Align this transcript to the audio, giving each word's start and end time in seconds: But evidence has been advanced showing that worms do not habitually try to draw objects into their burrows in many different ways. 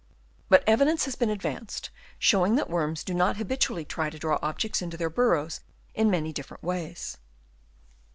But 0.49 0.63
evidence 0.65 1.05
has 1.05 1.15
been 1.15 1.29
advanced 1.29 1.91
showing 2.17 2.55
that 2.55 2.71
worms 2.71 3.03
do 3.03 3.13
not 3.13 3.37
habitually 3.37 3.85
try 3.85 4.09
to 4.09 4.17
draw 4.17 4.39
objects 4.41 4.81
into 4.81 4.97
their 4.97 5.11
burrows 5.11 5.59
in 5.93 6.09
many 6.09 6.33
different 6.33 6.63
ways. 6.63 7.19